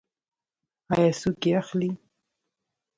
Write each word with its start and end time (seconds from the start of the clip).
آیا 0.93 1.11
څوک 1.21 1.39
یې 1.47 1.51
اخلي؟ 1.61 1.89